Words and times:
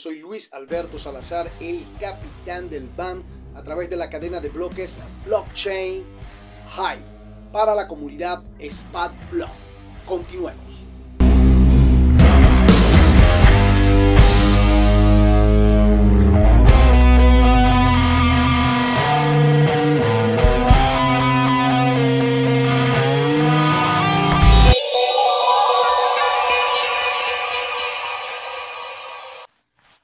soy 0.00 0.20
Luis 0.20 0.52
Alberto 0.54 0.98
Salazar, 0.98 1.50
el 1.60 1.84
capitán 2.00 2.70
del 2.70 2.88
BAM, 2.96 3.22
a 3.54 3.62
través 3.62 3.90
de 3.90 3.96
la 3.96 4.08
cadena 4.08 4.40
de 4.40 4.48
bloques 4.48 4.98
Blockchain 5.26 6.02
Hive 6.74 7.04
para 7.52 7.74
la 7.74 7.86
comunidad 7.86 8.42
SPAT 8.58 9.12
Block. 9.30 9.50
Continuemos. 10.06 10.89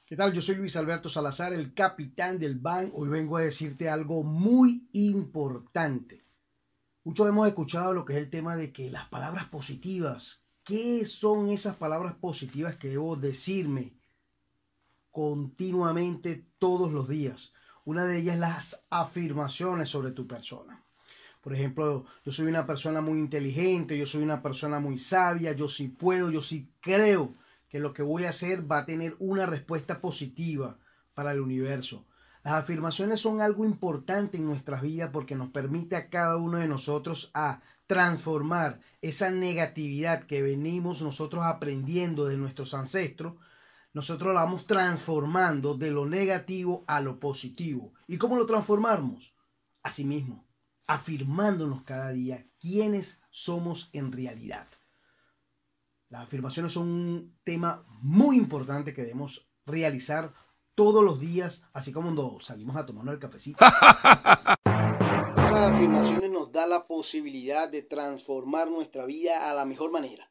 ¿Qué 0.08 0.14
tal? 0.14 0.32
Yo 0.32 0.40
soy 0.40 0.54
Luis 0.54 0.76
Alberto 0.76 1.08
Salazar, 1.08 1.52
el 1.52 1.74
capitán 1.74 2.38
del 2.38 2.60
BAN. 2.60 2.92
Hoy 2.94 3.08
vengo 3.08 3.38
a 3.38 3.40
decirte 3.40 3.90
algo 3.90 4.22
muy 4.22 4.86
importante. 4.92 6.22
Muchos 7.02 7.28
hemos 7.28 7.48
escuchado 7.48 7.92
lo 7.92 8.04
que 8.04 8.12
es 8.12 8.20
el 8.20 8.30
tema 8.30 8.54
de 8.54 8.72
que 8.72 8.88
las 8.88 9.08
palabras 9.08 9.46
positivas, 9.46 10.44
¿qué 10.62 11.04
son 11.06 11.48
esas 11.48 11.74
palabras 11.74 12.14
positivas 12.14 12.76
que 12.76 12.90
debo 12.90 13.16
decirme 13.16 13.94
continuamente 15.10 16.46
todos 16.60 16.92
los 16.92 17.08
días? 17.08 17.52
Una 17.84 18.04
de 18.04 18.18
ellas 18.18 18.38
las 18.38 18.84
afirmaciones 18.90 19.88
sobre 19.88 20.12
tu 20.12 20.28
persona. 20.28 20.84
Por 21.40 21.52
ejemplo, 21.52 22.06
yo 22.24 22.30
soy 22.30 22.46
una 22.46 22.64
persona 22.64 23.00
muy 23.00 23.18
inteligente, 23.18 23.98
yo 23.98 24.06
soy 24.06 24.22
una 24.22 24.40
persona 24.40 24.78
muy 24.78 24.98
sabia, 24.98 25.50
yo 25.50 25.66
sí 25.66 25.88
puedo, 25.88 26.30
yo 26.30 26.42
sí 26.42 26.70
creo 26.80 27.34
que 27.76 27.80
lo 27.80 27.92
que 27.92 28.02
voy 28.02 28.24
a 28.24 28.30
hacer 28.30 28.70
va 28.72 28.78
a 28.78 28.86
tener 28.86 29.16
una 29.18 29.44
respuesta 29.44 30.00
positiva 30.00 30.78
para 31.12 31.32
el 31.32 31.40
universo. 31.40 32.06
Las 32.42 32.54
afirmaciones 32.54 33.20
son 33.20 33.42
algo 33.42 33.66
importante 33.66 34.38
en 34.38 34.46
nuestras 34.46 34.80
vidas 34.80 35.10
porque 35.12 35.34
nos 35.34 35.50
permite 35.50 35.94
a 35.94 36.08
cada 36.08 36.38
uno 36.38 36.56
de 36.56 36.68
nosotros 36.68 37.30
a 37.34 37.60
transformar 37.86 38.80
esa 39.02 39.30
negatividad 39.30 40.22
que 40.22 40.40
venimos 40.40 41.02
nosotros 41.02 41.44
aprendiendo 41.44 42.24
de 42.24 42.38
nuestros 42.38 42.72
ancestros, 42.72 43.34
nosotros 43.92 44.32
la 44.32 44.44
vamos 44.44 44.66
transformando 44.66 45.74
de 45.74 45.90
lo 45.90 46.06
negativo 46.06 46.82
a 46.86 47.02
lo 47.02 47.20
positivo. 47.20 47.92
¿Y 48.06 48.16
cómo 48.16 48.38
lo 48.38 48.46
transformamos? 48.46 49.36
Asimismo, 49.82 50.46
afirmándonos 50.86 51.82
cada 51.82 52.08
día 52.12 52.46
quiénes 52.58 53.20
somos 53.28 53.90
en 53.92 54.12
realidad. 54.12 54.66
Las 56.08 56.22
afirmaciones 56.22 56.72
son 56.72 56.84
un 56.84 57.38
tema 57.42 57.84
muy 58.00 58.36
importante 58.36 58.94
que 58.94 59.02
debemos 59.02 59.50
realizar 59.64 60.32
todos 60.76 61.02
los 61.02 61.18
días, 61.18 61.64
así 61.72 61.92
como 61.92 62.06
cuando 62.06 62.38
salimos 62.40 62.76
a 62.76 62.86
tomarnos 62.86 63.14
el 63.14 63.20
cafecito. 63.20 63.64
Esas 65.36 65.72
afirmaciones 65.72 66.30
nos 66.30 66.52
da 66.52 66.68
la 66.68 66.86
posibilidad 66.86 67.68
de 67.68 67.82
transformar 67.82 68.70
nuestra 68.70 69.04
vida 69.04 69.50
a 69.50 69.54
la 69.54 69.64
mejor 69.64 69.90
manera. 69.90 70.30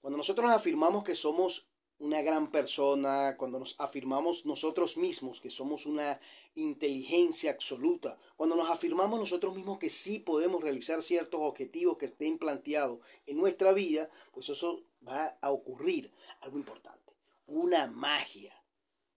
Cuando 0.00 0.16
nosotros 0.16 0.46
nos 0.46 0.56
afirmamos 0.56 1.04
que 1.04 1.14
somos 1.14 1.70
una 1.98 2.22
gran 2.22 2.50
persona, 2.50 3.36
cuando 3.36 3.58
nos 3.58 3.76
afirmamos 3.78 4.46
nosotros 4.46 4.96
mismos 4.96 5.40
que 5.40 5.50
somos 5.50 5.86
una 5.86 6.20
inteligencia 6.54 7.50
absoluta, 7.50 8.18
cuando 8.36 8.56
nos 8.56 8.70
afirmamos 8.70 9.18
nosotros 9.18 9.54
mismos 9.54 9.78
que 9.78 9.90
sí 9.90 10.18
podemos 10.18 10.62
realizar 10.62 11.02
ciertos 11.02 11.40
objetivos 11.42 11.98
que 11.98 12.06
estén 12.06 12.38
planteados 12.38 13.00
en 13.26 13.36
nuestra 13.36 13.72
vida, 13.72 14.10
pues 14.32 14.48
eso 14.48 14.82
va 15.06 15.38
a 15.40 15.50
ocurrir 15.50 16.12
algo 16.40 16.58
importante, 16.58 17.16
una 17.46 17.86
magia. 17.86 18.54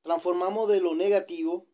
Transformamos 0.02 0.70
de 0.70 0.80
lo 0.80 0.96
negativo 0.96 1.68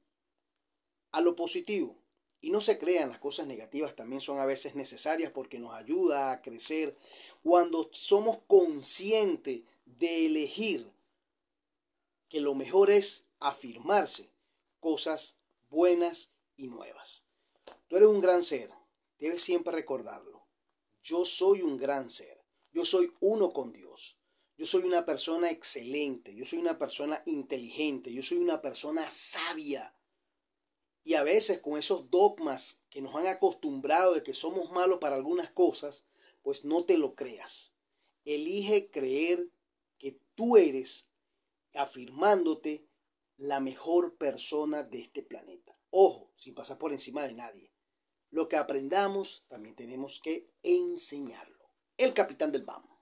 a 1.12 1.22
lo 1.22 1.36
positivo. 1.36 1.98
Y 2.42 2.50
no 2.50 2.60
se 2.60 2.78
crean, 2.78 3.08
las 3.08 3.20
cosas 3.20 3.48
negativas 3.48 3.96
también 3.96 4.20
son 4.20 4.40
a 4.40 4.46
veces 4.46 4.76
necesarias 4.76 5.32
porque 5.32 5.60
nos 5.60 5.74
ayuda 5.74 6.32
a 6.32 6.42
crecer 6.42 6.98
cuando 7.42 7.90
somos 7.94 8.40
conscientes 8.48 9.62
de 9.86 10.26
elegir 10.26 10.92
que 12.28 12.42
lo 12.42 12.54
mejor 12.54 12.92
es 12.92 13.30
afirmarse 13.40 14.30
cosas 14.82 15.40
buenas 15.70 16.34
y 16.58 16.68
nuevas. 16.68 17.26
Tú 17.88 17.96
eres 17.96 18.10
un 18.10 18.20
gran 18.20 18.44
ser, 18.44 18.70
debes 19.20 19.42
siempre 19.42 19.72
recordarlo. 19.72 20.44
Yo 21.02 21.24
soy 21.24 21.62
un 21.62 21.78
gran 21.78 22.10
ser. 22.10 22.43
Yo 22.74 22.86
soy 22.86 23.14
uno 23.20 23.54
con 23.54 23.72
Dios. 23.72 24.20
Yo 24.58 24.66
soy 24.66 24.84
una 24.84 25.06
persona 25.06 25.52
excelente. 25.52 26.36
Yo 26.36 26.44
soy 26.44 26.58
una 26.58 26.80
persona 26.80 27.22
inteligente. 27.28 28.12
Yo 28.12 28.24
soy 28.24 28.40
una 28.40 28.64
persona 28.64 29.12
sabia. 29.12 29.96
Y 31.04 31.14
a 31.14 31.24
veces 31.24 31.62
con 31.62 31.78
esos 31.78 32.10
dogmas 32.10 32.82
que 32.90 33.02
nos 33.02 33.16
han 33.16 33.28
acostumbrado 33.28 34.16
de 34.16 34.24
que 34.24 34.34
somos 34.34 34.72
malos 34.72 34.98
para 34.98 35.16
algunas 35.16 35.52
cosas, 35.52 36.08
pues 36.42 36.66
no 36.66 36.84
te 36.84 36.98
lo 36.98 37.14
creas. 37.14 37.74
Elige 38.26 38.90
creer 38.90 39.50
que 40.00 40.20
tú 40.34 40.58
eres, 40.58 41.10
afirmándote, 41.76 42.88
la 43.38 43.60
mejor 43.60 44.16
persona 44.16 44.82
de 44.82 45.02
este 45.02 45.22
planeta. 45.22 45.78
Ojo, 45.92 46.32
sin 46.36 46.56
pasar 46.56 46.80
por 46.80 46.92
encima 46.92 47.24
de 47.28 47.36
nadie. 47.36 47.72
Lo 48.32 48.48
que 48.48 48.58
aprendamos 48.58 49.44
también 49.48 49.76
tenemos 49.76 50.20
que 50.20 50.50
enseñarlo 50.64 51.53
el 51.98 52.14
capitán 52.14 52.52
del 52.52 52.64
BAM. 52.64 52.93